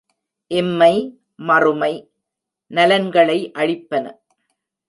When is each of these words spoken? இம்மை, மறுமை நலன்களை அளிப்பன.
இம்மை, 0.51 0.95
மறுமை 1.39 1.91
நலன்களை 2.71 3.51
அளிப்பன. 3.55 4.05